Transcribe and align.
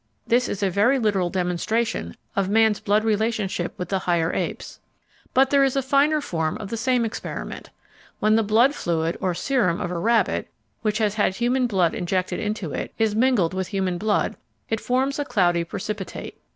This 0.25 0.49
is 0.49 0.63
a 0.63 0.71
very 0.71 0.97
literal 0.97 1.29
demonstration 1.29 2.17
of 2.35 2.49
man's 2.49 2.79
blood 2.79 3.03
relationship 3.03 3.77
with 3.77 3.89
the 3.89 3.99
higher 3.99 4.33
apes. 4.33 4.79
But 5.31 5.51
there 5.51 5.63
is 5.63 5.75
a 5.75 5.83
finer 5.83 6.21
form 6.21 6.57
of 6.57 6.69
the 6.71 6.75
same 6.75 7.05
experiment. 7.05 7.69
When 8.17 8.35
the 8.35 8.41
blood 8.41 8.73
fluid 8.73 9.15
(or 9.21 9.35
serum) 9.35 9.79
of 9.79 9.91
a 9.91 9.99
rabbit, 9.99 10.47
which 10.81 10.97
has 10.97 11.13
had 11.13 11.35
human 11.35 11.67
blood 11.67 11.93
injected 11.93 12.39
into 12.39 12.73
it, 12.73 12.91
is 12.97 13.13
mingled 13.15 13.53
with 13.53 13.67
human 13.67 13.99
blood, 13.99 14.37
it 14.71 14.81
forms 14.81 15.19
a 15.19 15.23
cloudy 15.23 15.63
precipitate. 15.63 16.35